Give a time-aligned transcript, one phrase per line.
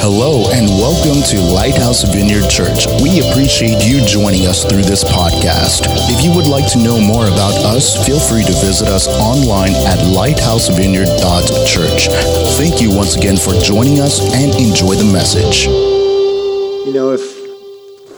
[0.00, 2.86] Hello and welcome to Lighthouse Vineyard Church.
[3.04, 5.84] We appreciate you joining us through this podcast.
[6.08, 9.74] If you would like to know more about us, feel free to visit us online
[9.74, 12.08] at lighthousevineyard.church.
[12.56, 15.66] Thank you once again for joining us and enjoy the message.
[15.66, 17.20] You know, if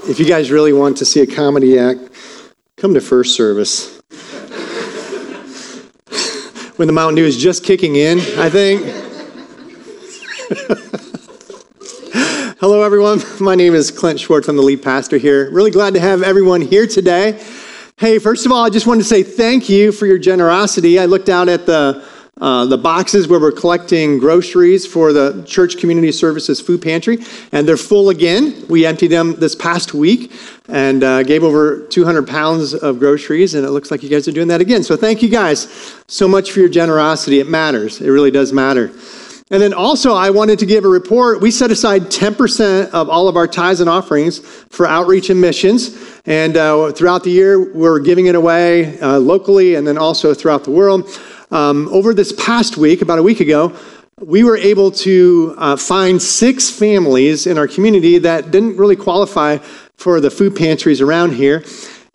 [0.09, 1.99] if you guys really want to see a comedy act,
[2.77, 4.01] come to first service.
[6.77, 9.02] when the Mountain Dew is just kicking in, I think.
[12.83, 13.23] Everyone.
[13.41, 14.49] My name is Clint Schwartz.
[14.49, 15.49] I'm the lead pastor here.
[15.53, 17.41] Really glad to have everyone here today.
[17.97, 20.99] Hey, first of all, I just wanted to say thank you for your generosity.
[20.99, 22.05] I looked out at the
[22.41, 27.19] uh, the boxes where we're collecting groceries for the Church Community Services Food Pantry,
[27.53, 28.67] and they're full again.
[28.69, 30.33] We emptied them this past week
[30.67, 34.33] and uh, gave over 200 pounds of groceries, and it looks like you guys are
[34.33, 34.83] doing that again.
[34.83, 37.39] So thank you guys so much for your generosity.
[37.39, 38.91] It matters, it really does matter.
[39.53, 41.43] And then also, I wanted to give a report.
[41.43, 45.95] We set aside 10% of all of our tithes and offerings for outreach and missions.
[46.25, 50.65] And uh, throughout the year, we're giving it away uh, locally and then also throughout
[50.65, 51.07] the world.
[51.51, 53.77] Um, over this past week, about a week ago,
[54.23, 59.59] we were able to uh, find six families in our community that didn't really qualify
[59.97, 61.63] for the food pantries around here.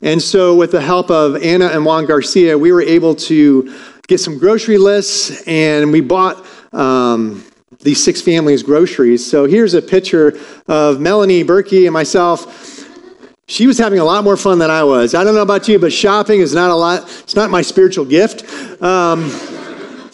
[0.01, 3.75] And so, with the help of Anna and Juan Garcia, we were able to
[4.07, 7.43] get some grocery lists and we bought um,
[7.79, 9.29] these six families groceries.
[9.29, 10.37] So here's a picture
[10.67, 12.85] of Melanie Berkey and myself.
[13.47, 15.15] She was having a lot more fun than I was.
[15.15, 17.03] I don't know about you, but shopping is not a lot.
[17.19, 18.43] It's not my spiritual gift,
[18.81, 19.29] um,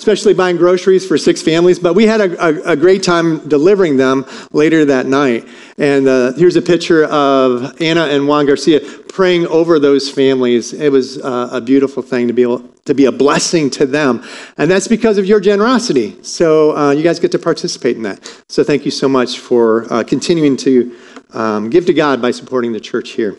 [0.04, 1.80] especially buying groceries for six families.
[1.80, 5.48] But we had a, a, a great time delivering them later that night.
[5.78, 10.74] And uh, here's a picture of Anna and Juan Garcia praying over those families.
[10.74, 14.22] It was uh, a beautiful thing to be able to be a blessing to them.
[14.58, 16.22] And that's because of your generosity.
[16.22, 18.44] So uh, you guys get to participate in that.
[18.50, 20.98] So thank you so much for uh, continuing to
[21.32, 23.38] um, give to God by supporting the church here.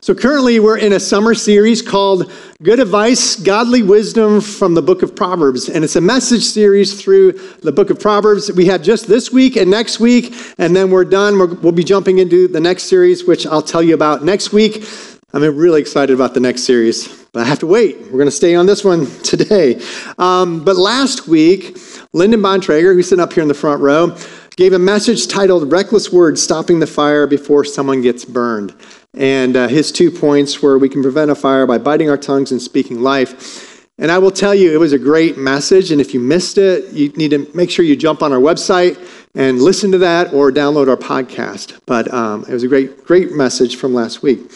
[0.00, 2.30] So currently, we're in a summer series called
[2.62, 5.68] Good Advice, Godly Wisdom from the Book of Proverbs.
[5.68, 8.52] And it's a message series through the Book of Proverbs.
[8.52, 11.38] We have just this week and next week, and then we're done.
[11.38, 14.84] we will be jumping into the next series, which I'll tell you about next week.
[15.32, 17.98] I'm really excited about the next series, but I have to wait.
[18.02, 19.80] We're going to stay on this one today.
[20.18, 21.78] Um, but last week,
[22.12, 24.16] Lyndon Bontrager, who's sitting up here in the front row,
[24.56, 28.74] gave a message titled Reckless Words Stopping the Fire Before Someone Gets Burned.
[29.16, 32.52] And uh, his two points were we can prevent a fire by biting our tongues
[32.52, 33.88] and speaking life.
[33.98, 35.90] And I will tell you, it was a great message.
[35.90, 38.98] And if you missed it, you need to make sure you jump on our website
[39.34, 41.80] and listen to that or download our podcast.
[41.86, 44.50] But um, it was a great, great message from last week.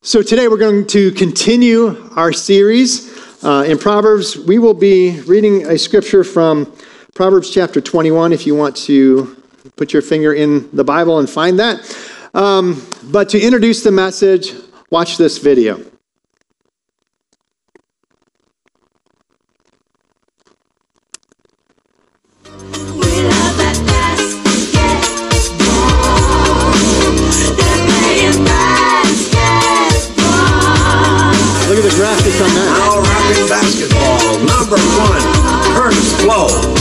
[0.00, 4.38] So today we're going to continue our series uh, in Proverbs.
[4.38, 6.74] We will be reading a scripture from
[7.14, 9.36] Proverbs chapter 21 if you want to
[9.76, 11.80] put your finger in the Bible and find that.
[12.34, 14.54] Um, but to introduce the message,
[14.90, 15.76] watch this video.
[31.70, 32.68] Look at the graphics on that.
[32.78, 35.22] Now rapping basketball, number one,
[35.74, 36.79] Kurtis Blow.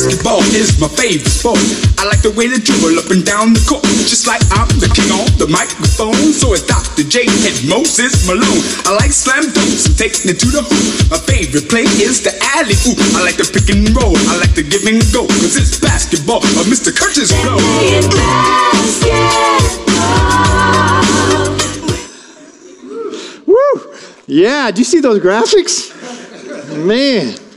[0.00, 1.60] Basketball is my favorite sport.
[2.00, 3.84] I like the way they dribble up and down the court.
[4.08, 6.16] Just like I'm the king on the microphone.
[6.32, 7.04] So it's Dr.
[7.04, 8.64] J and Moses Malone.
[8.88, 11.12] I like slam dunks and taking it to the hoop.
[11.12, 12.96] My favorite play is the alley oop.
[13.12, 14.16] I like the pick and roll.
[14.32, 15.28] I like the give and go.
[15.28, 16.96] Cause it's basketball of Mr.
[16.96, 17.60] Kurtis Blow.
[23.44, 23.92] Woo!
[24.24, 25.92] Yeah, do you see those graphics?
[26.88, 27.49] Man.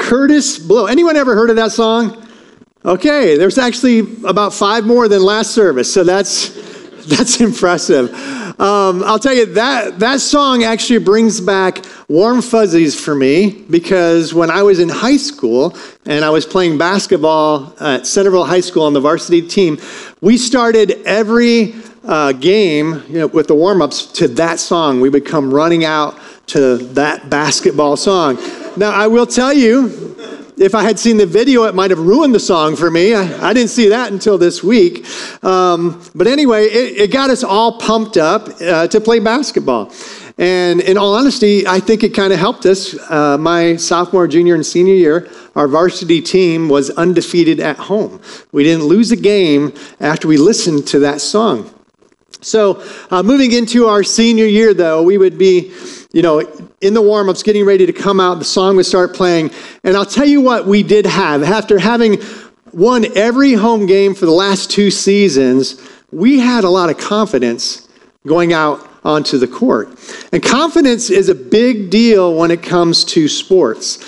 [0.00, 0.86] Kurtis Blow.
[0.86, 2.26] Anyone ever heard of that song?
[2.84, 6.48] Okay, there's actually about five more than last service, so that's
[7.06, 8.12] that's impressive.
[8.60, 14.34] Um, I'll tell you that that song actually brings back warm fuzzies for me because
[14.34, 18.84] when I was in high school and I was playing basketball at Centerville High School
[18.84, 19.78] on the varsity team,
[20.20, 21.74] we started every
[22.04, 25.00] uh, game you know, with the warm ups to that song.
[25.00, 26.18] We would come running out
[26.48, 28.38] to that basketball song.
[28.80, 30.16] Now, I will tell you,
[30.56, 33.14] if I had seen the video, it might have ruined the song for me.
[33.14, 35.04] I, I didn't see that until this week.
[35.44, 39.92] Um, but anyway, it, it, got us all pumped up uh, to play basketball.
[40.38, 42.96] And in all honesty, I think it kind of helped us.
[43.10, 48.18] Uh, my sophomore, junior, and senior year, our varsity team was undefeated at home.
[48.50, 51.70] We didn't lose a game after we listened to that song.
[52.40, 55.74] So, uh, moving into our senior year, though, we would be,
[56.12, 56.40] you know,
[56.80, 58.38] in the warm ups, getting ready to come out.
[58.38, 59.50] The song would start playing.
[59.84, 61.42] And I'll tell you what we did have.
[61.42, 62.20] After having
[62.72, 65.80] won every home game for the last two seasons,
[66.10, 67.88] we had a lot of confidence
[68.26, 69.88] going out onto the court.
[70.32, 74.04] And confidence is a big deal when it comes to sports.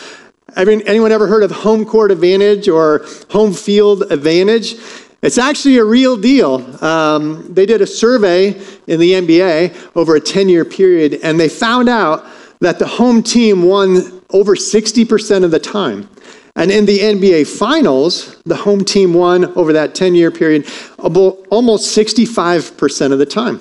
[0.55, 4.75] I mean, anyone ever heard of home court advantage or home field advantage?
[5.23, 6.85] It's actually a real deal.
[6.85, 11.49] Um, they did a survey in the NBA over a 10 year period, and they
[11.49, 12.27] found out
[12.61, 16.09] that the home team won over 60% of the time.
[16.57, 20.67] And in the NBA Finals, the home team won over that 10 year period
[20.99, 23.61] almost 65% of the time.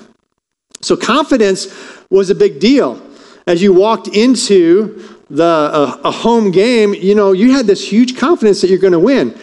[0.80, 1.68] So confidence
[2.10, 3.00] was a big deal.
[3.46, 8.18] As you walked into the, uh, a home game, you know, you had this huge
[8.18, 9.38] confidence that you're going to win.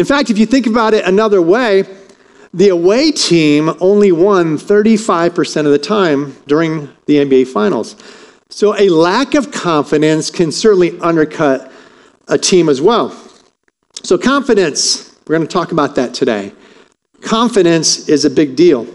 [0.00, 1.84] In fact, if you think about it another way,
[2.54, 7.96] the away team only won 35% of the time during the NBA Finals.
[8.48, 11.70] So a lack of confidence can certainly undercut
[12.28, 13.14] a team as well.
[14.02, 16.54] So, confidence, we're going to talk about that today.
[17.20, 18.86] Confidence is a big deal.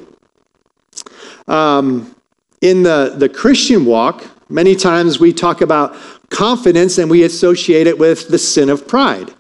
[1.48, 2.16] Um,
[2.62, 5.96] in the, the Christian walk, many times we talk about
[6.32, 9.35] confidence and we associate it with the sin of pride.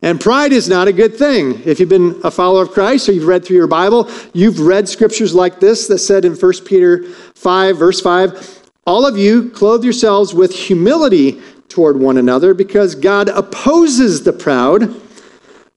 [0.00, 1.60] And pride is not a good thing.
[1.64, 4.88] If you've been a follower of Christ or you've read through your Bible, you've read
[4.88, 7.02] scriptures like this that said in 1 Peter
[7.34, 13.28] 5, verse 5, all of you clothe yourselves with humility toward one another because God
[13.28, 14.94] opposes the proud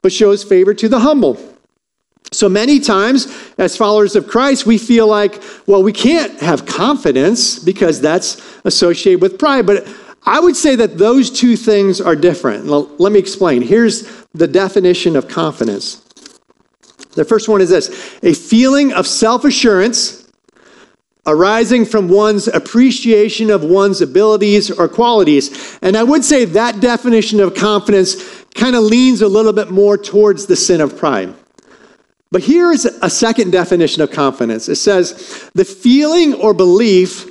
[0.02, 1.40] but shows favor to the humble.
[2.32, 3.28] So many times,
[3.58, 9.22] as followers of Christ, we feel like, well, we can't have confidence because that's associated
[9.22, 9.66] with pride.
[9.66, 9.86] But
[10.24, 12.68] I would say that those two things are different.
[12.68, 13.62] Let me explain.
[13.62, 15.96] Here's the definition of confidence.
[17.16, 20.22] The first one is this a feeling of self assurance
[21.26, 25.78] arising from one's appreciation of one's abilities or qualities.
[25.82, 29.98] And I would say that definition of confidence kind of leans a little bit more
[29.98, 31.34] towards the sin of pride.
[32.32, 37.28] But here is a second definition of confidence it says, the feeling or belief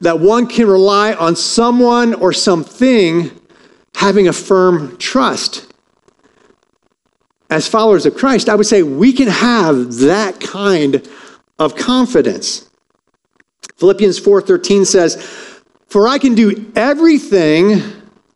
[0.00, 3.30] that one can rely on someone or something
[3.94, 5.66] having a firm trust.
[7.50, 11.06] As followers of Christ, I would say we can have that kind
[11.58, 12.66] of confidence.
[13.76, 15.18] Philippians 4:13 says,
[15.88, 17.82] "For I can do everything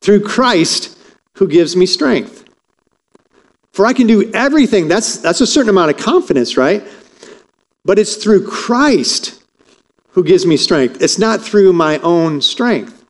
[0.00, 0.96] through Christ
[1.34, 2.44] who gives me strength."
[3.72, 4.88] For I can do everything.
[4.88, 6.86] That's that's a certain amount of confidence, right?
[7.84, 9.34] But it's through Christ
[10.14, 11.00] who gives me strength.
[11.00, 13.04] It's not through my own strength.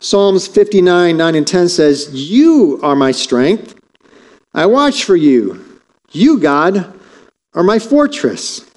[0.00, 3.74] Psalms 59, 9 and 10 says, You are my strength.
[4.52, 5.80] I watch for you.
[6.10, 6.98] You, God,
[7.54, 8.70] are my fortress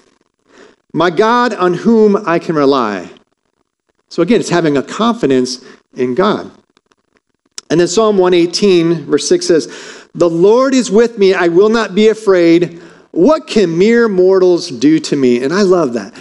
[0.92, 3.10] my God on whom I can rely.
[4.08, 5.64] So again, it's having a confidence
[5.94, 6.50] in God.
[7.70, 11.94] And then Psalm 118, verse 6 says, The Lord is with me, I will not
[11.94, 12.80] be afraid.
[13.10, 15.42] What can mere mortals do to me?
[15.42, 16.14] And I love that.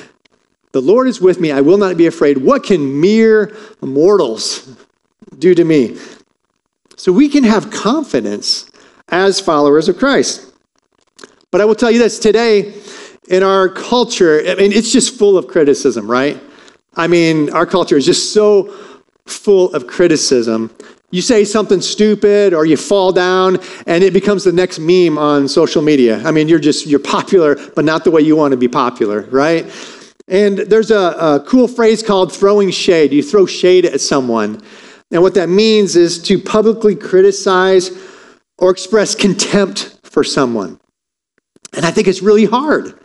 [0.78, 2.38] The Lord is with me, I will not be afraid.
[2.38, 4.78] What can mere mortals
[5.40, 5.98] do to me?
[6.98, 8.70] So we can have confidence
[9.08, 10.54] as followers of Christ.
[11.50, 12.76] But I will tell you this today,
[13.28, 16.40] in our culture, I mean, it's just full of criticism, right?
[16.96, 18.72] I mean, our culture is just so
[19.26, 20.70] full of criticism.
[21.10, 23.58] You say something stupid or you fall down
[23.88, 26.22] and it becomes the next meme on social media.
[26.24, 29.22] I mean, you're just, you're popular, but not the way you want to be popular,
[29.32, 29.66] right?
[30.28, 33.14] And there's a, a cool phrase called throwing shade.
[33.14, 34.62] You throw shade at someone.
[35.12, 37.92] And what that means is to publicly criticize
[38.58, 40.80] or express contempt for someone.
[41.74, 43.00] And I think it's really hard.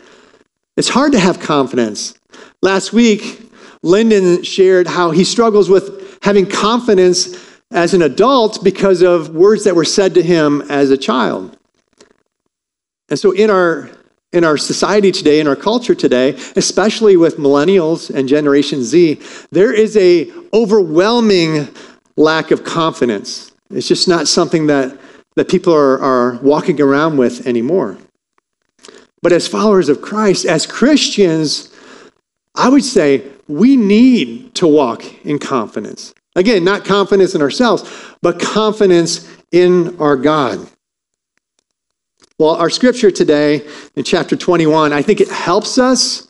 [0.77, 2.15] It's hard to have confidence.
[2.63, 3.51] Last week,
[3.83, 7.37] Lyndon shared how he struggles with having confidence
[7.71, 11.57] as an adult because of words that were said to him as a child.
[13.09, 13.91] And so in our
[14.33, 19.21] in our society today, in our culture today, especially with millennials and Generation Z,
[19.51, 21.69] there is a overwhelming
[22.17, 23.53] lack of confidence.
[23.71, 24.99] It's just not something that,
[25.37, 27.99] that people are, are walking around with anymore.
[29.23, 31.73] But as followers of Christ, as Christians,
[32.55, 36.13] I would say we need to walk in confidence.
[36.35, 37.89] Again, not confidence in ourselves,
[38.23, 40.67] but confidence in our God.
[42.43, 46.29] Well, our scripture today in chapter 21, I think it helps us.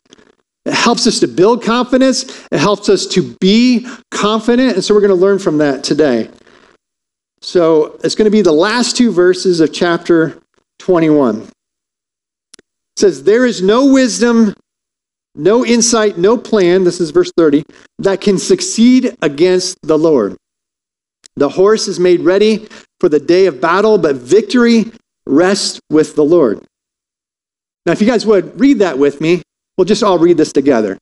[0.67, 2.47] It helps us to build confidence.
[2.53, 4.75] It helps us to be confident.
[4.75, 6.29] And so we're going to learn from that today.
[7.41, 10.39] So it's going to be the last two verses of chapter
[10.81, 11.49] 21
[12.99, 14.53] says, There is no wisdom,
[15.35, 17.65] no insight, no plan, this is verse 30,
[18.01, 20.37] that can succeed against the Lord.
[21.37, 22.69] The horse is made ready
[23.01, 24.93] for the day of battle, but victory
[25.27, 26.65] rest with the Lord.
[27.87, 29.43] Now, if you guys would read that with me,
[29.77, 30.99] we'll just all read this together.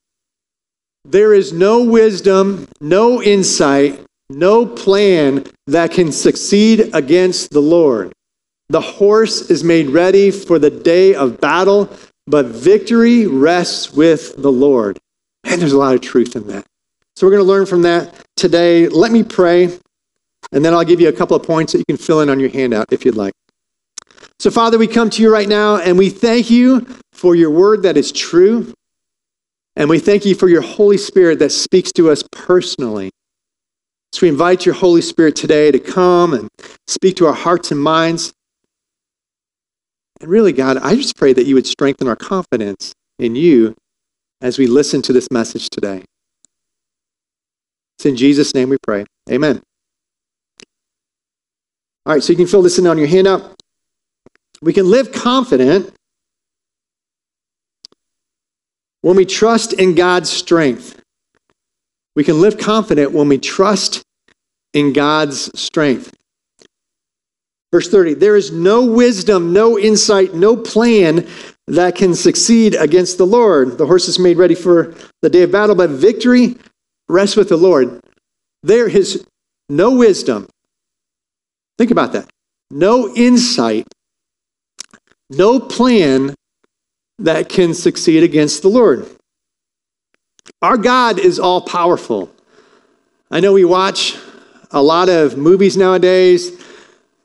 [1.04, 8.12] There is no wisdom, no insight, no plan that can succeed against the Lord.
[8.68, 11.90] The horse is made ready for the day of battle,
[12.26, 14.98] but victory rests with the Lord.
[15.44, 16.64] And there's a lot of truth in that.
[17.16, 18.88] So we're going to learn from that today.
[18.88, 19.64] Let me pray,
[20.52, 22.38] and then I'll give you a couple of points that you can fill in on
[22.38, 23.32] your handout if you'd like.
[24.40, 27.82] So, Father, we come to you right now, and we thank you for your word
[27.82, 28.72] that is true.
[29.76, 33.10] And we thank you for your Holy Spirit that speaks to us personally.
[34.14, 36.48] So we invite your Holy Spirit today to come and
[36.86, 38.32] speak to our hearts and minds.
[40.22, 43.74] And really, God, I just pray that you would strengthen our confidence in you
[44.40, 46.02] as we listen to this message today.
[47.98, 49.04] It's in Jesus' name we pray.
[49.30, 49.60] Amen.
[52.06, 53.59] All right, so you can fill this in on your handout.
[54.62, 55.94] We can live confident
[59.02, 61.00] when we trust in God's strength.
[62.14, 64.02] We can live confident when we trust
[64.74, 66.14] in God's strength.
[67.72, 71.26] Verse 30 There is no wisdom, no insight, no plan
[71.66, 73.78] that can succeed against the Lord.
[73.78, 76.56] The horse is made ready for the day of battle, but victory
[77.08, 78.00] rests with the Lord.
[78.62, 79.24] There is
[79.68, 80.48] no wisdom.
[81.78, 82.28] Think about that.
[82.70, 83.86] No insight,
[85.30, 86.34] no plan
[87.20, 89.08] that can succeed against the Lord.
[90.60, 92.30] Our God is all powerful.
[93.30, 94.18] I know we watch
[94.72, 96.60] a lot of movies nowadays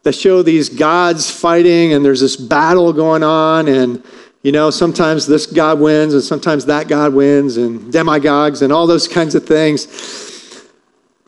[0.03, 4.03] that show these gods fighting and there's this battle going on and
[4.43, 8.87] you know sometimes this god wins and sometimes that god wins and demigods and all
[8.87, 10.67] those kinds of things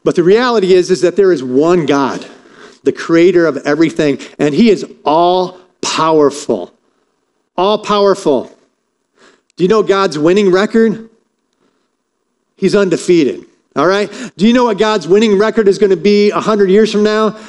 [0.04, 2.26] but the reality is is that there is one god
[2.84, 6.74] the creator of everything and he is all powerful
[7.56, 8.52] all powerful
[9.58, 11.10] do you know God's winning record?
[12.56, 13.46] He's undefeated.
[13.76, 14.10] All right?
[14.38, 17.40] Do you know what God's winning record is going to be 100 years from now?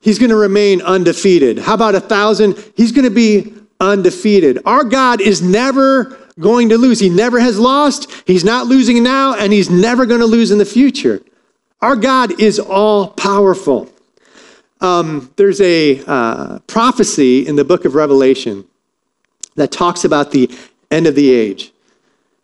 [0.00, 1.60] He's going to remain undefeated.
[1.60, 2.62] How about a thousand?
[2.76, 4.58] He's going to be undefeated.
[4.66, 6.98] Our God is never going to lose.
[6.98, 8.10] He never has lost.
[8.26, 11.22] He's not losing now, and he's never going to lose in the future.
[11.80, 13.88] Our God is all powerful.
[14.82, 18.66] Um, there's a uh, prophecy in the book of Revelation
[19.54, 20.50] that talks about the
[20.90, 21.72] end of the age.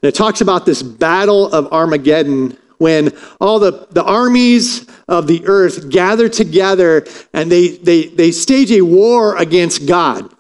[0.02, 5.44] And it talks about this battle of Armageddon when all the, the armies of the
[5.46, 7.04] earth gather together
[7.34, 10.32] and they, they, they stage a war against God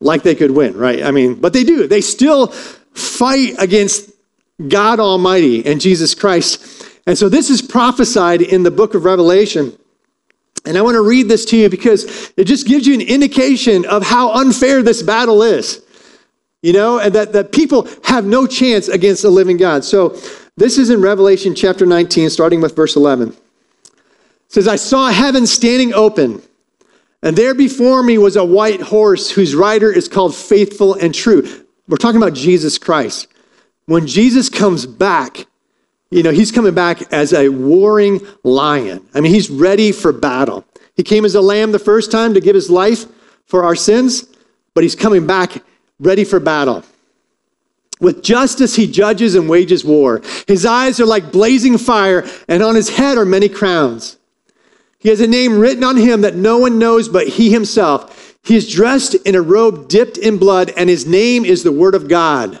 [0.00, 1.02] like they could win, right?
[1.02, 1.86] I mean, but they do.
[1.86, 4.10] They still fight against
[4.68, 6.86] God Almighty and Jesus Christ.
[7.06, 9.76] And so this is prophesied in the book of Revelation.
[10.66, 13.84] And I want to read this to you because it just gives you an indication
[13.86, 15.82] of how unfair this battle is
[16.66, 19.84] you know, and that, that people have no chance against a living God.
[19.84, 20.18] So
[20.56, 23.28] this is in Revelation chapter 19, starting with verse 11.
[23.28, 23.36] It
[24.48, 26.42] says, I saw heaven standing open,
[27.22, 31.46] and there before me was a white horse whose rider is called Faithful and True.
[31.88, 33.28] We're talking about Jesus Christ.
[33.84, 35.46] When Jesus comes back,
[36.10, 39.04] you know, he's coming back as a warring lion.
[39.14, 40.64] I mean, he's ready for battle.
[40.94, 43.06] He came as a lamb the first time to give his life
[43.44, 44.26] for our sins,
[44.74, 45.62] but he's coming back
[45.98, 46.84] ready for battle.
[48.00, 50.20] With justice, he judges and wages war.
[50.46, 54.18] His eyes are like blazing fire, and on his head are many crowns.
[54.98, 58.36] He has a name written on him that no one knows but he himself.
[58.42, 61.94] He is dressed in a robe dipped in blood, and his name is the Word
[61.94, 62.60] of God.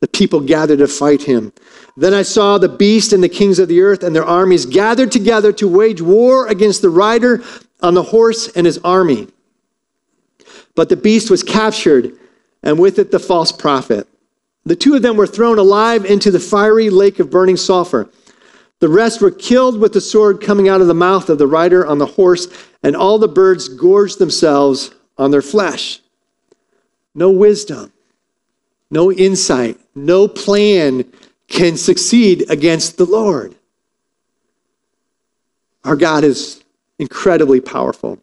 [0.00, 1.52] the people gathered to fight him.
[1.96, 5.12] Then I saw the beast and the kings of the earth and their armies gathered
[5.12, 7.42] together to wage war against the rider
[7.82, 9.28] on the horse and his army.
[10.74, 12.18] But the beast was captured,
[12.62, 14.08] and with it the false prophet.
[14.66, 18.10] The two of them were thrown alive into the fiery lake of burning sulfur.
[18.80, 21.86] The rest were killed with the sword coming out of the mouth of the rider
[21.86, 22.48] on the horse,
[22.82, 26.00] and all the birds gorged themselves on their flesh.
[27.14, 27.93] No wisdom,
[28.90, 31.04] no insight, no plan
[31.48, 33.54] can succeed against the Lord.
[35.84, 36.62] Our God is
[36.98, 38.18] incredibly powerful.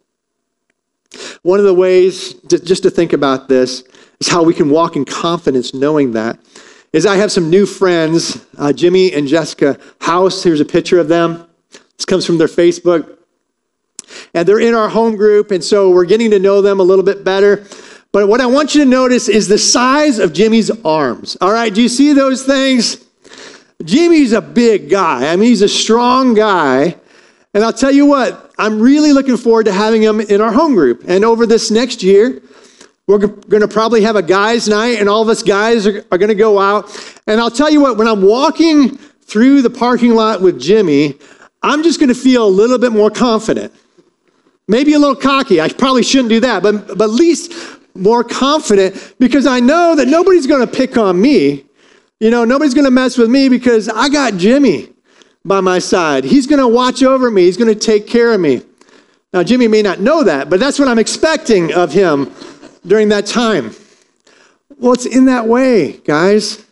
[1.42, 3.84] One of the ways, just to think about this,
[4.20, 6.38] is how we can walk in confidence knowing that.
[6.92, 10.42] Is I have some new friends, uh, Jimmy and Jessica House.
[10.42, 11.46] Here's a picture of them.
[11.96, 13.18] This comes from their Facebook.
[14.34, 17.04] And they're in our home group, and so we're getting to know them a little
[17.04, 17.64] bit better.
[18.12, 21.36] But what I want you to notice is the size of Jimmy's arms.
[21.40, 23.02] All right, do you see those things?
[23.82, 25.32] Jimmy's a big guy.
[25.32, 26.96] I mean, he's a strong guy.
[27.54, 30.74] And I'll tell you what, I'm really looking forward to having him in our home
[30.74, 31.04] group.
[31.08, 32.40] And over this next year,
[33.06, 36.18] we're going to probably have a guys' night, and all of us guys are, are
[36.18, 36.88] going to go out.
[37.26, 41.18] And I'll tell you what, when I'm walking through the parking lot with Jimmy,
[41.62, 43.72] I'm just going to feel a little bit more confident.
[44.68, 45.60] Maybe a little cocky.
[45.60, 47.52] I probably shouldn't do that, but, but at least
[47.94, 51.64] more confident because I know that nobody's going to pick on me.
[52.20, 54.92] You know, nobody's going to mess with me because I got Jimmy
[55.44, 56.24] by my side.
[56.24, 58.62] He's going to watch over me, he's going to take care of me.
[59.32, 62.30] Now, Jimmy may not know that, but that's what I'm expecting of him
[62.86, 63.74] during that time.
[64.78, 66.64] Well, it's in that way, guys.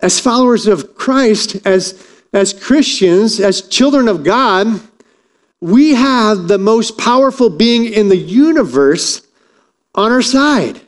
[0.00, 4.80] As followers of Christ, as, as Christians, as children of God,
[5.60, 9.26] we have the most powerful being in the universe
[9.94, 10.80] on our side.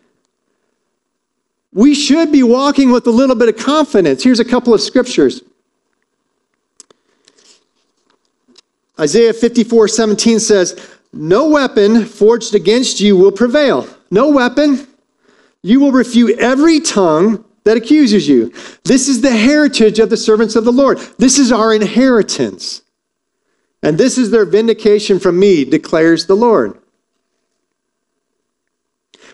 [1.73, 4.23] We should be walking with a little bit of confidence.
[4.23, 5.43] Here's a couple of scriptures.
[9.01, 13.89] Isaiah 54 17 says, No weapon forged against you will prevail.
[14.11, 14.87] No weapon.
[15.63, 18.53] You will refute every tongue that accuses you.
[18.85, 20.99] This is the heritage of the servants of the Lord.
[21.19, 22.83] This is our inheritance.
[23.83, 26.82] And this is their vindication from me, declares the Lord.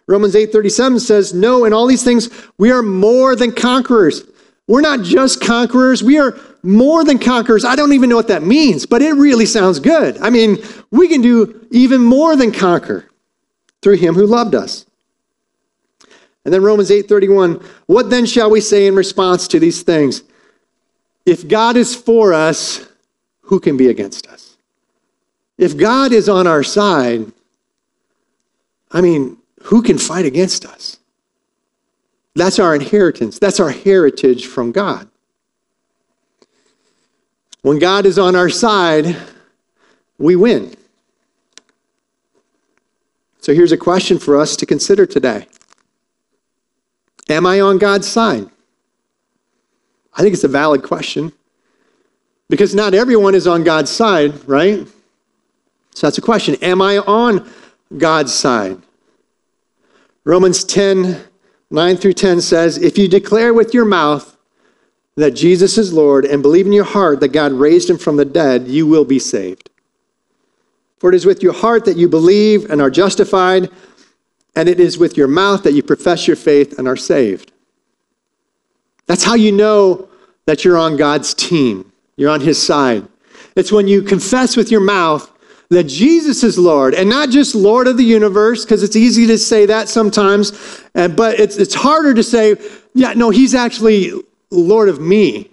[0.09, 4.25] Romans 8:37 says, "No, in all these things we are more than conquerors."
[4.67, 7.65] We're not just conquerors, we are more than conquerors.
[7.65, 10.19] I don't even know what that means, but it really sounds good.
[10.21, 10.59] I mean,
[10.91, 13.07] we can do even more than conquer
[13.81, 14.85] through him who loved us.
[16.45, 20.23] And then Romans 8:31, what then shall we say in response to these things?
[21.25, 22.81] If God is for us,
[23.43, 24.57] who can be against us?
[25.57, 27.33] If God is on our side,
[28.91, 30.99] I mean, who can fight against us?
[32.35, 33.39] That's our inheritance.
[33.39, 35.09] That's our heritage from God.
[37.63, 39.17] When God is on our side,
[40.19, 40.75] we win.
[43.41, 45.47] So here's a question for us to consider today
[47.29, 48.49] Am I on God's side?
[50.15, 51.33] I think it's a valid question
[52.49, 54.87] because not everyone is on God's side, right?
[55.95, 56.57] So that's a question.
[56.63, 57.49] Am I on
[57.97, 58.79] God's side?
[60.29, 61.25] Romans 10
[61.71, 64.37] 9 through 10 says, If you declare with your mouth
[65.17, 68.27] that Jesus is Lord and believe in your heart that God raised him from the
[68.27, 69.71] dead, you will be saved.
[70.99, 73.71] For it is with your heart that you believe and are justified,
[74.55, 77.51] and it is with your mouth that you profess your faith and are saved.
[79.07, 80.11] That's how you know
[80.45, 83.09] that you're on God's team, you're on his side.
[83.57, 85.33] It's when you confess with your mouth
[85.71, 89.37] that Jesus is Lord, and not just Lord of the universe, because it's easy to
[89.37, 92.57] say that sometimes, uh, but it's, it's harder to say,
[92.95, 94.13] yeah, no, he's actually
[94.51, 95.51] Lord of me.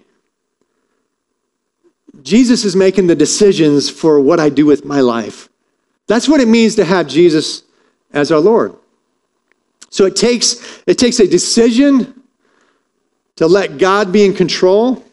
[2.22, 5.50] Jesus is making the decisions for what I do with my life.
[6.08, 7.64] That's what it means to have Jesus
[8.14, 8.76] as our Lord.
[9.90, 12.24] So it takes, it takes a decision
[13.36, 15.04] to let God be in control,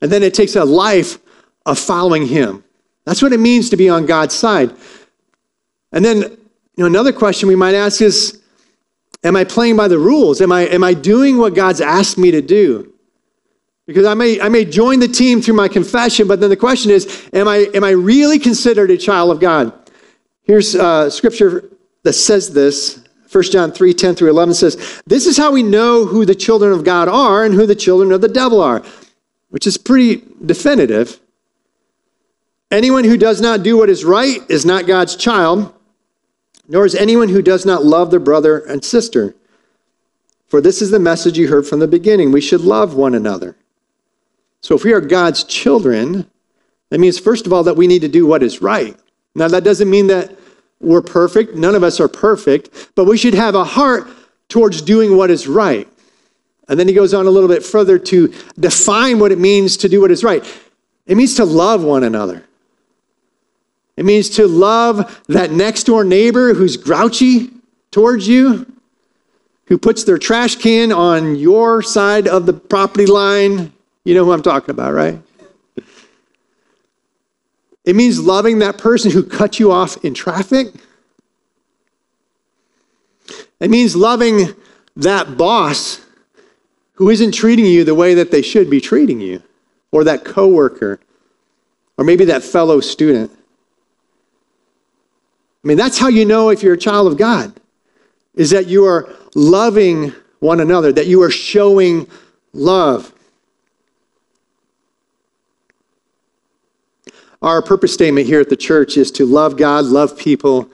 [0.00, 1.18] and then it takes a life
[1.66, 2.64] of following Him.
[3.04, 4.74] That's what it means to be on God's side.
[5.92, 6.28] And then, you
[6.76, 8.40] know, another question we might ask is
[9.22, 10.40] Am I playing by the rules?
[10.40, 12.90] Am I, am I doing what God's asked me to do?
[13.86, 16.90] Because I may, I may join the team through my confession, but then the question
[16.90, 19.72] is, am I, am I really considered a child of God?
[20.42, 21.68] Here's uh, scripture
[22.02, 23.04] that says this.
[23.30, 26.72] 1 John 3 10 through 11 says, This is how we know who the children
[26.72, 28.82] of God are and who the children of the devil are,
[29.50, 31.20] which is pretty definitive.
[32.70, 35.74] Anyone who does not do what is right is not God's child
[36.70, 39.34] nor is anyone who does not love their brother and sister.
[40.46, 42.30] For this is the message you heard from the beginning.
[42.30, 43.56] We should love one another.
[44.60, 46.30] So if we are God's children,
[46.90, 48.96] that means, first of all, that we need to do what is right.
[49.34, 50.36] Now, that doesn't mean that
[50.80, 51.56] we're perfect.
[51.56, 54.08] None of us are perfect, but we should have a heart
[54.48, 55.88] towards doing what is right.
[56.68, 59.88] And then he goes on a little bit further to define what it means to
[59.88, 60.44] do what is right.
[61.06, 62.44] It means to love one another.
[63.96, 67.50] It means to love that next door neighbor who's grouchy
[67.90, 68.66] towards you,
[69.66, 73.72] who puts their trash can on your side of the property line.
[74.04, 75.20] You know who I'm talking about, right?
[77.84, 80.68] It means loving that person who cut you off in traffic.
[83.58, 84.54] It means loving
[84.96, 86.00] that boss
[86.94, 89.42] who isn't treating you the way that they should be treating you,
[89.90, 91.00] or that coworker,
[91.96, 93.30] or maybe that fellow student.
[95.62, 97.52] I mean, that's how you know if you're a child of God,
[98.34, 102.08] is that you are loving one another, that you are showing
[102.52, 103.12] love.
[107.42, 110.68] Our purpose statement here at the church is to love God, love people,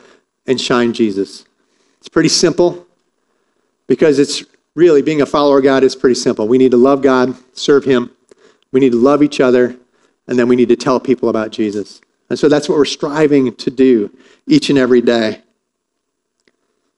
[0.46, 1.44] and shine Jesus.
[1.98, 2.86] It's pretty simple
[3.86, 4.44] because it's
[4.74, 6.46] really, being a follower of God is pretty simple.
[6.46, 8.10] We need to love God, serve Him,
[8.72, 9.76] we need to love each other,
[10.28, 12.00] and then we need to tell people about Jesus.
[12.28, 14.10] And so that's what we're striving to do
[14.46, 15.42] each and every day.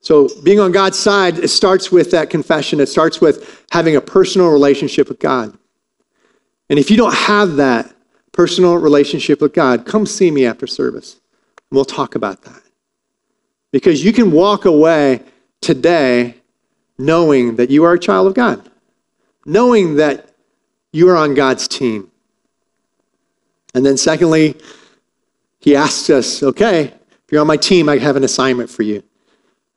[0.01, 2.79] So, being on God's side, it starts with that confession.
[2.81, 5.59] It starts with having a personal relationship with God.
[6.71, 7.93] And if you don't have that
[8.33, 11.15] personal relationship with God, come see me after service.
[11.15, 12.63] And we'll talk about that.
[13.73, 15.23] Because you can walk away
[15.61, 16.37] today
[16.97, 18.69] knowing that you are a child of God,
[19.45, 20.31] knowing that
[20.93, 22.11] you are on God's team.
[23.75, 24.57] And then, secondly,
[25.69, 29.03] he asks us, okay, if you're on my team, I have an assignment for you.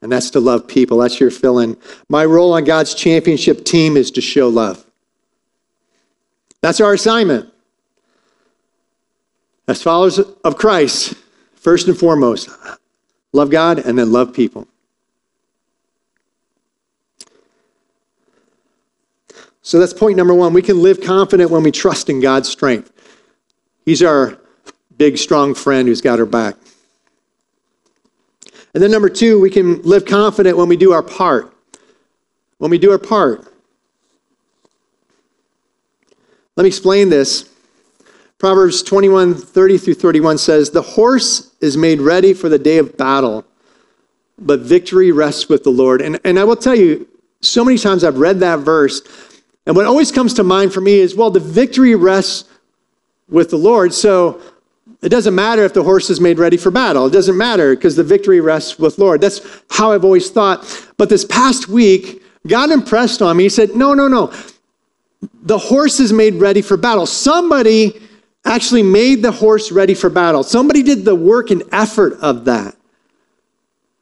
[0.01, 0.99] And that's to love people.
[0.99, 1.75] That's your fill in.
[2.08, 4.86] My role on God's championship team is to show love.
[6.62, 7.54] That's our assignment.
[9.67, 11.13] As followers of Christ,
[11.56, 12.49] first and foremost,
[13.34, 14.69] love God and then love people.
[19.62, 20.54] So that's point number one.
[20.54, 22.93] We can live confident when we trust in God's strength.
[23.86, 24.40] He's our
[25.01, 26.53] big, strong friend who's got her back.
[28.75, 31.51] And then number two, we can live confident when we do our part.
[32.59, 33.51] When we do our part.
[36.55, 37.49] Let me explain this.
[38.37, 42.95] Proverbs 21 30 through 31 says, The horse is made ready for the day of
[42.95, 43.43] battle,
[44.37, 45.99] but victory rests with the Lord.
[46.03, 47.07] And, and I will tell you,
[47.41, 49.01] so many times I've read that verse
[49.65, 52.47] and what always comes to mind for me is well, the victory rests
[53.27, 53.95] with the Lord.
[53.95, 54.39] So
[55.01, 57.07] it doesn't matter if the horse is made ready for battle.
[57.07, 59.21] It doesn't matter because the victory rests with Lord.
[59.21, 60.89] That's how I've always thought.
[60.97, 63.43] But this past week, God impressed on me.
[63.43, 64.33] He said, No, no, no.
[65.43, 67.05] The horse is made ready for battle.
[67.05, 67.99] Somebody
[68.45, 70.43] actually made the horse ready for battle.
[70.43, 72.75] Somebody did the work and effort of that.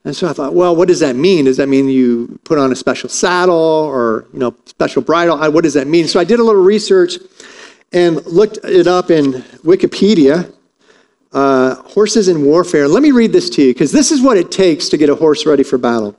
[0.04, 1.44] And so I thought, well, what does that mean?
[1.44, 5.38] Does that mean you put on a special saddle or, you know, special bridle?
[5.52, 6.08] What does that mean?
[6.08, 7.18] So I did a little research
[7.92, 9.32] and looked it up in
[9.62, 10.50] Wikipedia.
[11.32, 12.88] Uh, horses in warfare.
[12.88, 15.14] Let me read this to you because this is what it takes to get a
[15.14, 16.16] horse ready for battle.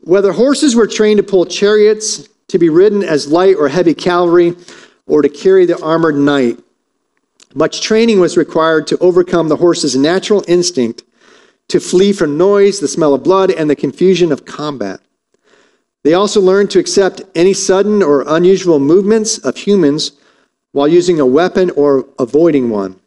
[0.00, 4.56] Whether horses were trained to pull chariots, to be ridden as light or heavy cavalry,
[5.06, 6.58] or to carry the armored knight,
[7.54, 11.02] much training was required to overcome the horse's natural instinct
[11.68, 15.00] to flee from noise, the smell of blood, and the confusion of combat.
[16.02, 20.12] They also learned to accept any sudden or unusual movements of humans
[20.72, 22.98] while using a weapon or avoiding one.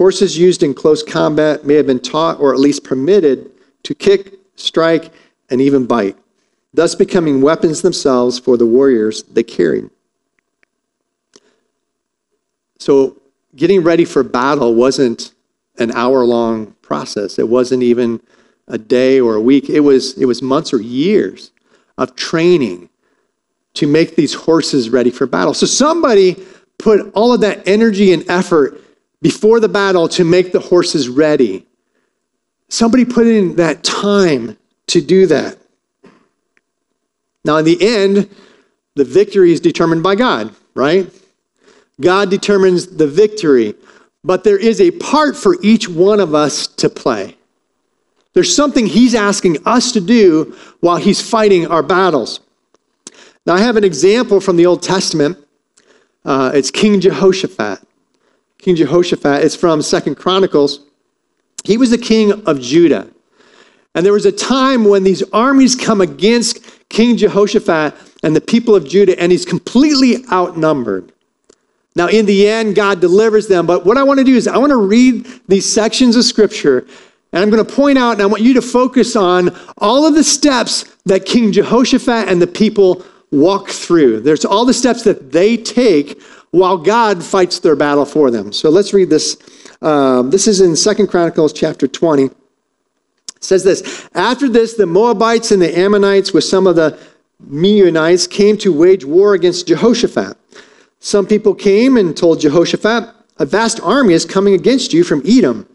[0.00, 3.50] Horses used in close combat may have been taught or at least permitted
[3.82, 5.12] to kick, strike,
[5.50, 6.16] and even bite,
[6.72, 9.90] thus becoming weapons themselves for the warriors they carried.
[12.78, 13.20] So,
[13.54, 15.34] getting ready for battle wasn't
[15.78, 17.38] an hour long process.
[17.38, 18.22] It wasn't even
[18.68, 19.68] a day or a week.
[19.68, 21.50] It was, it was months or years
[21.98, 22.88] of training
[23.74, 25.52] to make these horses ready for battle.
[25.52, 26.42] So somebody
[26.78, 28.80] put all of that energy and effort
[29.22, 31.66] before the battle to make the horses ready.
[32.68, 34.56] Somebody put in that time
[34.88, 35.58] to do that.
[37.44, 38.28] Now, in the end,
[38.94, 41.10] the victory is determined by God, right?
[42.00, 43.74] God determines the victory
[44.22, 47.36] but there is a part for each one of us to play.
[48.32, 52.40] There's something he's asking us to do while he's fighting our battles.
[53.46, 55.38] Now, I have an example from the Old Testament.
[56.24, 57.80] Uh, it's King Jehoshaphat.
[58.60, 60.80] King Jehoshaphat, it's from Second Chronicles.
[61.64, 63.08] He was the king of Judah.
[63.94, 68.74] And there was a time when these armies come against King Jehoshaphat and the people
[68.76, 71.12] of Judah, and he's completely outnumbered.
[71.96, 73.66] Now, in the end, God delivers them.
[73.66, 76.86] But what I want to do is I want to read these sections of scripture,
[77.32, 80.14] and I'm going to point out, and I want you to focus on all of
[80.14, 84.20] the steps that King Jehoshaphat and the people walk through.
[84.20, 88.52] There's all the steps that they take while God fights their battle for them.
[88.52, 89.36] So let's read this.
[89.82, 92.24] Um, this is in Second Chronicles chapter 20.
[92.24, 92.34] It
[93.40, 96.98] says this After this, the Moabites and the Ammonites, with some of the
[97.48, 100.36] Meunites, came to wage war against Jehoshaphat.
[100.98, 103.08] Some people came and told Jehoshaphat,
[103.38, 105.66] A vast army is coming against you from Edom,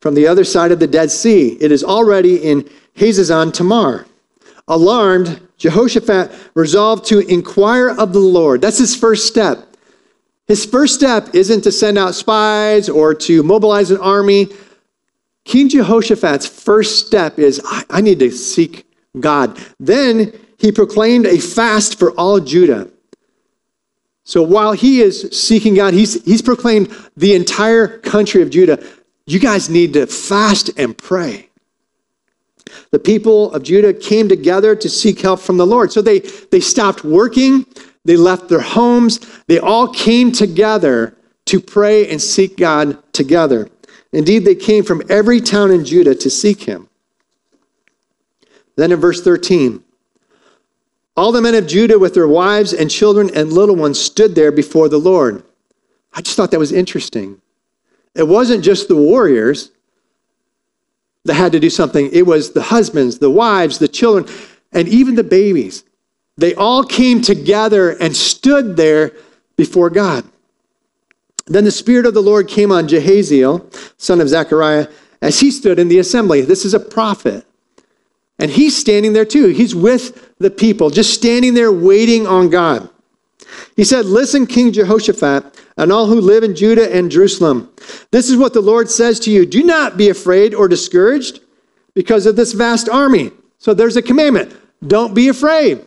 [0.00, 1.56] from the other side of the Dead Sea.
[1.60, 4.06] It is already in Hazezon Tamar.
[4.68, 8.60] Alarmed, Jehoshaphat resolved to inquire of the Lord.
[8.60, 9.75] That's his first step.
[10.46, 14.48] His first step isn't to send out spies or to mobilize an army.
[15.44, 18.86] King Jehoshaphat's first step is I, need to seek
[19.18, 19.58] God.
[19.80, 22.88] Then he proclaimed a fast for all Judah.
[24.24, 28.84] So while he is seeking God, he's, he's proclaimed the entire country of Judah,
[29.26, 31.48] you guys need to fast and pray.
[32.90, 35.92] The people of Judah came together to seek help from the Lord.
[35.92, 37.66] So they, they stopped working,
[38.06, 41.16] they left their homes, they all came together
[41.46, 43.68] to pray and seek God together.
[44.12, 46.88] Indeed, they came from every town in Judah to seek him.
[48.76, 49.82] Then in verse 13,
[51.16, 54.52] all the men of Judah with their wives and children and little ones stood there
[54.52, 55.42] before the Lord.
[56.12, 57.40] I just thought that was interesting.
[58.14, 59.70] It wasn't just the warriors
[61.24, 64.32] that had to do something, it was the husbands, the wives, the children,
[64.72, 65.84] and even the babies.
[66.36, 69.12] They all came together and stood there
[69.56, 70.24] before God.
[71.46, 74.88] Then the Spirit of the Lord came on Jehaziel, son of Zechariah,
[75.22, 76.42] as he stood in the assembly.
[76.42, 77.46] This is a prophet.
[78.38, 79.48] And he's standing there too.
[79.48, 82.90] He's with the people, just standing there waiting on God.
[83.76, 87.70] He said, Listen, King Jehoshaphat, and all who live in Judah and Jerusalem.
[88.10, 91.40] This is what the Lord says to you Do not be afraid or discouraged
[91.94, 93.30] because of this vast army.
[93.58, 94.54] So there's a commandment
[94.86, 95.84] don't be afraid,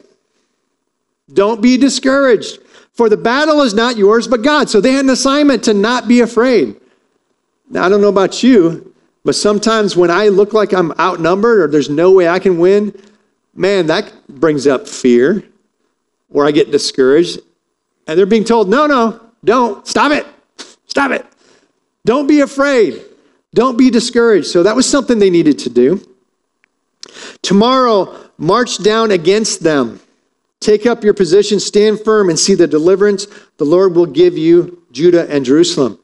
[1.34, 2.60] don't be discouraged.
[2.94, 4.70] For the battle is not yours, but God.
[4.70, 6.76] So they had an assignment to not be afraid.
[7.70, 11.68] Now, I don't know about you, but sometimes when I look like I'm outnumbered or
[11.68, 12.94] there's no way I can win,
[13.54, 15.44] man, that brings up fear
[16.32, 17.40] or I get discouraged.
[18.08, 19.86] And they're being told, no, no, don't.
[19.88, 20.26] Stop it.
[20.88, 21.26] Stop it.
[22.06, 23.02] Don't be afraid.
[23.54, 24.48] Don't be discouraged.
[24.48, 26.06] So that was something they needed to do.
[27.42, 30.00] Tomorrow, march down against them.
[30.60, 34.84] Take up your position, stand firm, and see the deliverance the Lord will give you,
[34.92, 36.00] Judah and Jerusalem.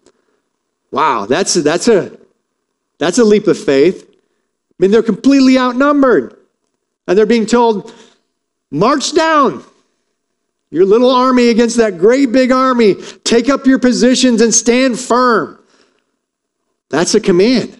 [0.91, 2.17] Wow, that's a, that's a
[2.97, 4.09] that's a leap of faith.
[4.09, 6.37] I mean, they're completely outnumbered.
[7.07, 7.93] And they're being told,
[8.71, 9.63] march down.
[10.71, 12.95] Your little army against that great big army.
[13.23, 15.61] Take up your positions and stand firm.
[16.89, 17.79] That's a command.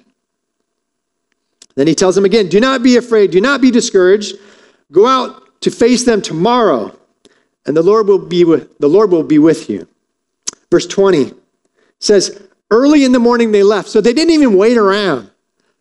[1.75, 4.35] Then he tells them again, do not be afraid, do not be discouraged.
[4.91, 6.95] Go out to face them tomorrow,
[7.65, 9.87] and the Lord will be with, the Lord will be with you.
[10.69, 11.33] Verse 20
[11.97, 15.31] says, Early in the morning they left, so they didn't even wait around.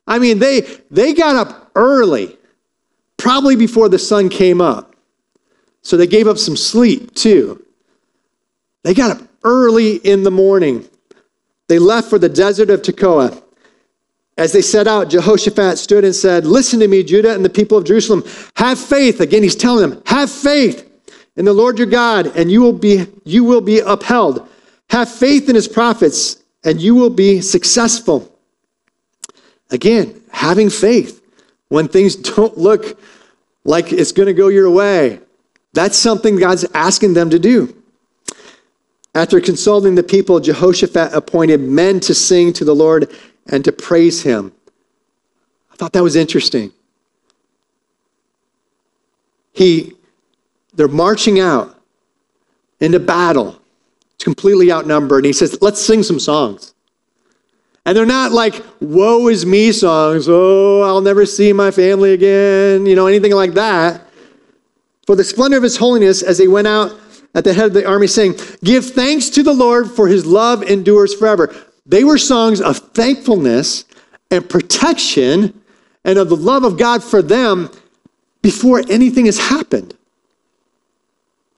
[0.06, 2.34] I mean, they, they got up early,
[3.18, 4.96] probably before the sun came up.
[5.82, 7.62] So they gave up some sleep too.
[8.84, 10.88] They got up early in the morning.
[11.68, 13.42] They left for the desert of Tekoa.
[14.36, 17.78] As they set out, Jehoshaphat stood and said, Listen to me, Judah and the people
[17.78, 18.24] of Jerusalem.
[18.56, 19.20] Have faith.
[19.20, 20.90] Again, he's telling them, have faith
[21.36, 24.48] in the Lord your God, and you will be, you will be upheld.
[24.90, 28.32] Have faith in his prophets and you will be successful.
[29.70, 31.22] Again, having faith
[31.68, 32.98] when things don't look
[33.64, 35.20] like it's going to go your way.
[35.72, 37.74] That's something God's asking them to do.
[39.14, 43.12] After consulting the people, Jehoshaphat appointed men to sing to the Lord
[43.46, 44.52] and to praise him.
[45.72, 46.72] I thought that was interesting.
[49.52, 49.92] He,
[50.74, 51.78] they're marching out
[52.80, 53.60] into battle
[54.14, 55.20] It's completely outnumbered.
[55.20, 56.74] And he says, let's sing some songs.
[57.86, 60.26] And they're not like, woe is me songs.
[60.28, 64.00] Oh, I'll never see my family again, you know, anything like that.
[65.06, 66.98] For the splendor of his holiness, as they went out
[67.34, 70.62] at the head of the army, saying, Give thanks to the Lord, for his love
[70.62, 71.54] endures forever.
[71.86, 73.84] They were songs of thankfulness
[74.30, 75.60] and protection
[76.04, 77.70] and of the love of God for them
[78.42, 79.96] before anything has happened.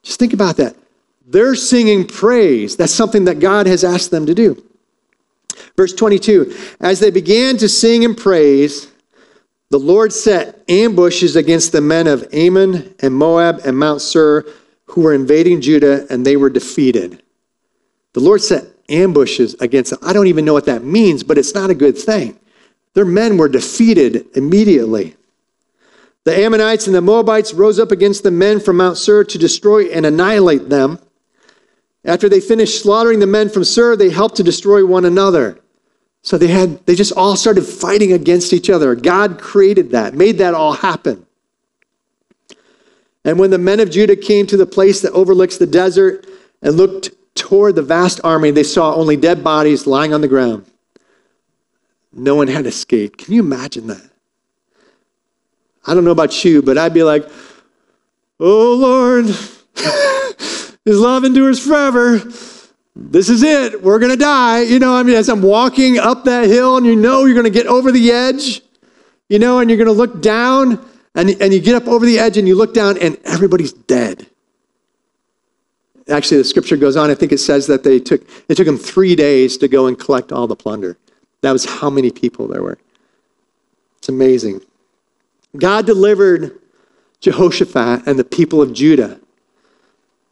[0.02, 0.76] Just think about that.
[1.26, 2.76] They're singing praise.
[2.76, 4.62] That's something that God has asked them to do.
[5.76, 8.92] Verse 22 As they began to sing and praise,
[9.70, 14.44] the Lord set ambushes against the men of Ammon and Moab and Mount Seir
[14.86, 17.22] who were invading Judah, and they were defeated.
[18.12, 20.00] The Lord set ambushes against them.
[20.02, 22.38] I don't even know what that means, but it's not a good thing.
[22.94, 25.16] Their men were defeated immediately.
[26.24, 29.84] The Ammonites and the Moabites rose up against the men from Mount Sur to destroy
[29.86, 30.98] and annihilate them.
[32.04, 35.60] After they finished slaughtering the men from Sur, they helped to destroy one another.
[36.22, 38.96] So they had they just all started fighting against each other.
[38.96, 41.26] God created that, made that all happen.
[43.24, 46.26] And when the men of Judah came to the place that overlooks the desert
[46.62, 50.66] and looked toward the vast army, they saw only dead bodies lying on the ground.
[52.12, 53.18] No one had escaped.
[53.18, 54.10] Can you imagine that?
[55.86, 57.28] I don't know about you, but I'd be like,
[58.38, 59.26] Oh Lord,
[60.84, 62.18] his love endures forever.
[62.94, 63.82] This is it.
[63.82, 64.62] We're going to die.
[64.62, 67.44] You know, I mean, as I'm walking up that hill and you know you're going
[67.44, 68.62] to get over the edge,
[69.28, 72.18] you know, and you're going to look down and, and you get up over the
[72.18, 74.26] edge and you look down and everybody's dead.
[76.08, 77.10] Actually, the scripture goes on.
[77.10, 79.98] I think it says that they took, it took them three days to go and
[79.98, 80.96] collect all the plunder.
[81.40, 82.78] That was how many people there were.
[83.98, 84.60] It's amazing.
[85.56, 86.58] God delivered
[87.20, 89.18] Jehoshaphat and the people of Judah,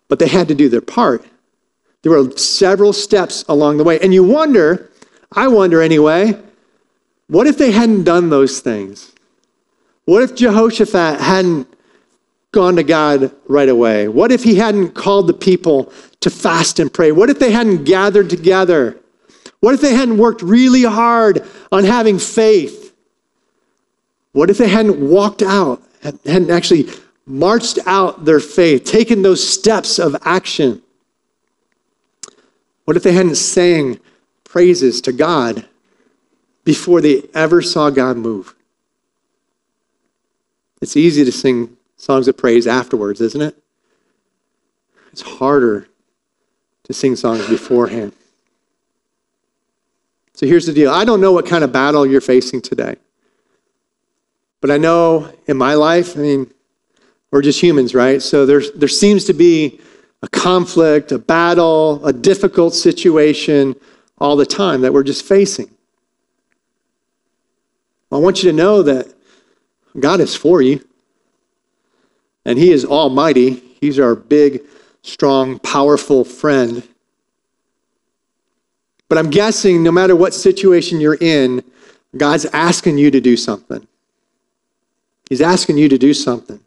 [0.09, 1.25] but they had to do their part.
[2.03, 3.99] There were several steps along the way.
[4.01, 4.91] And you wonder,
[5.33, 6.39] I wonder anyway,
[7.29, 9.13] what if they hadn't done those things?
[10.05, 11.67] What if Jehoshaphat hadn't
[12.55, 14.09] gone to God right away?
[14.09, 17.13] What if he hadn't called the people to fast and pray?
[17.13, 18.99] What if they hadn't gathered together?
[19.61, 22.95] What if they hadn't worked really hard on having faith?
[24.33, 26.89] What if they hadn't walked out, hadn't actually
[27.27, 30.83] marched out their faith, taken those steps of action?
[32.85, 34.01] What if they hadn't sang
[34.45, 35.67] praises to God
[36.65, 38.55] before they ever saw God move?
[40.81, 43.57] It's easy to sing songs of praise afterwards, isn't it?
[45.13, 45.89] It's harder
[46.85, 48.13] to sing songs beforehand.
[50.35, 52.97] So here's the deal I don't know what kind of battle you're facing today.
[54.61, 56.51] But I know in my life, I mean,
[57.31, 58.23] we're just humans, right?
[58.23, 59.81] So there's, there seems to be
[60.23, 63.77] a conflict, a battle, a difficult situation
[64.19, 65.69] all the time that we're just facing.
[68.11, 69.13] I want you to know that
[69.99, 70.83] God is for you.
[72.45, 73.63] And He is almighty.
[73.81, 74.63] He's our big,
[75.03, 76.87] strong, powerful friend.
[79.09, 81.63] But I'm guessing no matter what situation you're in,
[82.17, 83.87] God's asking you to do something.
[85.29, 86.61] He's asking you to do something.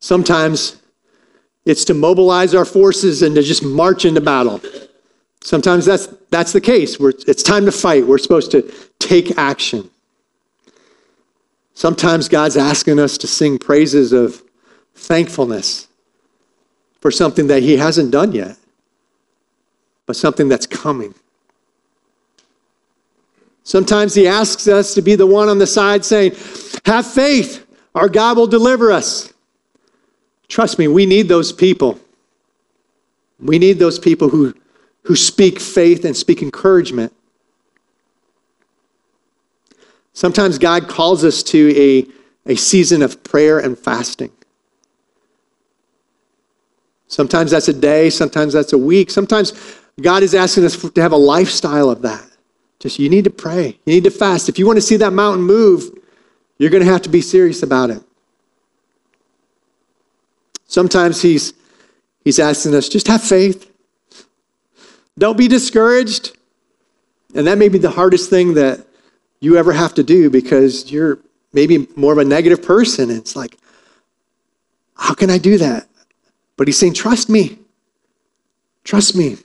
[0.00, 0.82] Sometimes
[1.64, 4.60] it's to mobilize our forces and to just march into battle.
[5.42, 6.98] Sometimes that's, that's the case.
[6.98, 8.06] We're, it's time to fight.
[8.06, 9.90] We're supposed to take action.
[11.74, 14.42] Sometimes God's asking us to sing praises of
[14.94, 15.88] thankfulness
[17.00, 18.56] for something that He hasn't done yet,
[20.06, 21.14] but something that's coming.
[23.64, 26.32] Sometimes He asks us to be the one on the side saying,
[26.84, 29.32] Have faith, our God will deliver us.
[30.48, 31.98] Trust me, we need those people.
[33.40, 34.54] We need those people who,
[35.02, 37.12] who speak faith and speak encouragement.
[40.12, 44.30] Sometimes God calls us to a, a season of prayer and fasting.
[47.08, 49.10] Sometimes that's a day, sometimes that's a week.
[49.10, 49.52] Sometimes
[50.00, 52.26] God is asking us to have a lifestyle of that.
[52.78, 54.48] Just you need to pray, you need to fast.
[54.48, 55.90] If you want to see that mountain move,
[56.58, 58.02] you're going to have to be serious about it.
[60.66, 61.52] Sometimes he's
[62.24, 63.70] he's asking us just have faith.
[65.18, 66.36] Don't be discouraged.
[67.34, 68.86] And that may be the hardest thing that
[69.42, 71.18] you ever have to do because you're
[71.52, 73.10] maybe more of a negative person.
[73.10, 73.58] It's like,
[74.96, 75.88] how can I do that?
[76.56, 77.58] But he's saying, trust me.
[78.84, 79.36] Trust me.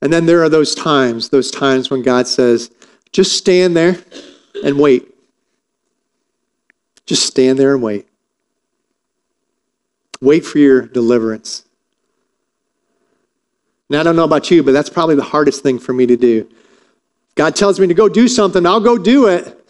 [0.00, 2.70] And then there are those times, those times when God says,
[3.12, 3.98] just stand there
[4.64, 5.14] and wait.
[7.04, 8.08] Just stand there and wait.
[10.22, 11.66] Wait for your deliverance.
[13.90, 16.16] Now, I don't know about you, but that's probably the hardest thing for me to
[16.16, 16.48] do.
[17.40, 19.66] God tells me to go do something, I'll go do it.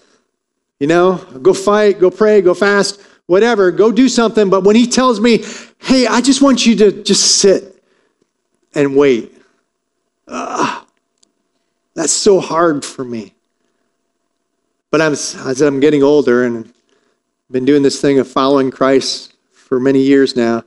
[0.80, 4.50] You know, go fight, go pray, go fast, whatever, go do something.
[4.50, 5.44] But when He tells me,
[5.78, 7.80] hey, I just want you to just sit
[8.74, 9.32] and wait,
[10.26, 10.82] uh,
[11.94, 13.34] that's so hard for me.
[14.90, 16.74] But I'm, as I'm getting older and
[17.52, 20.64] been doing this thing of following Christ for many years now,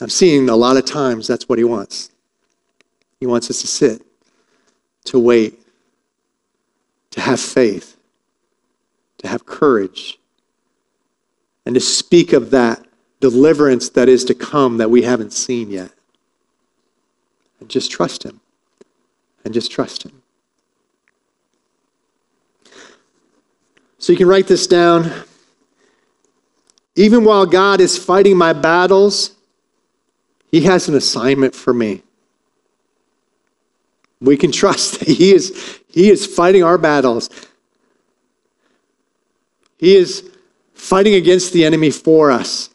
[0.00, 2.12] I'm seeing a lot of times that's what He wants.
[3.18, 4.02] He wants us to sit
[5.06, 5.63] to wait,
[7.14, 7.96] to have faith,
[9.18, 10.18] to have courage,
[11.64, 12.84] and to speak of that
[13.20, 15.92] deliverance that is to come that we haven't seen yet.
[17.60, 18.40] And just trust Him.
[19.44, 20.22] And just trust Him.
[23.98, 25.12] So you can write this down.
[26.96, 29.36] Even while God is fighting my battles,
[30.50, 32.02] He has an assignment for me.
[34.20, 37.30] We can trust that he is, he is fighting our battles.
[39.78, 40.30] He is
[40.74, 42.70] fighting against the enemy for us.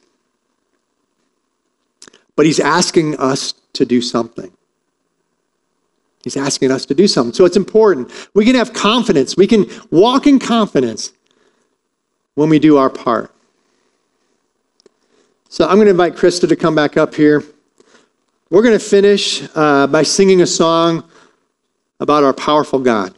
[2.35, 4.51] But he's asking us to do something.
[6.23, 7.33] He's asking us to do something.
[7.33, 8.11] So it's important.
[8.33, 9.37] We can have confidence.
[9.37, 11.13] We can walk in confidence
[12.35, 13.33] when we do our part.
[15.49, 17.43] So I'm going to invite Krista to come back up here.
[18.51, 21.08] We're going to finish uh, by singing a song
[21.99, 23.13] about our powerful God.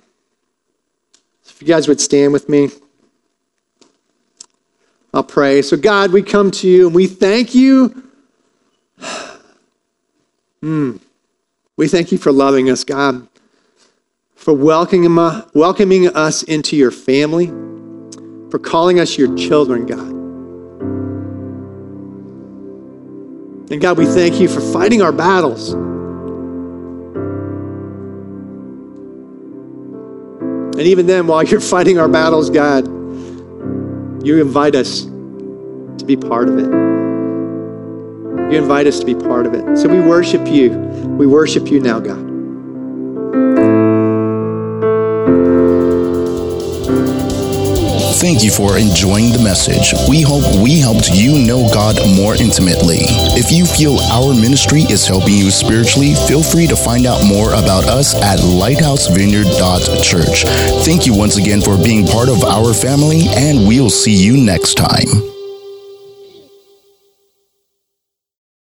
[1.46, 2.70] If you guys would stand with me,
[5.14, 5.62] I'll pray.
[5.62, 8.10] So, God, we come to you and we thank you.
[10.64, 11.00] Mm.
[11.76, 13.28] We thank you for loving us, God,
[14.36, 15.16] for welcoming,
[15.56, 17.48] welcoming us into your family,
[18.52, 20.12] for calling us your children, God.
[23.72, 25.74] And God, we thank you for fighting our battles.
[30.82, 32.88] And even then, while you're fighting our battles, God,
[34.26, 36.66] you invite us to be part of it.
[38.52, 39.78] You invite us to be part of it.
[39.78, 40.72] So we worship you.
[40.72, 42.31] We worship you now, God.
[48.20, 49.94] Thank you for enjoying the message.
[50.10, 53.00] We hope we helped you know God more intimately.
[53.34, 57.54] If you feel our ministry is helping you spiritually, feel free to find out more
[57.54, 60.44] about us at lighthousevineyard.church.
[60.86, 64.76] Thank you once again for being part of our family, and we'll see you next
[64.76, 65.31] time.